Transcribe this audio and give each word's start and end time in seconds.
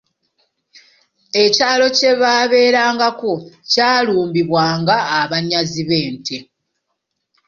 Ekyalo 1.43 1.85
kye 1.97 2.11
baabelangako 2.21 3.31
kyalumbibwanga 3.71 4.95
abanyazi 5.21 5.81
b'ente. 5.89 6.37